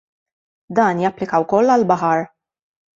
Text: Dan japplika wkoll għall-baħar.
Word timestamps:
Dan 0.79 1.05
japplika 1.05 1.43
wkoll 1.47 1.73
għall-baħar. 1.77 2.29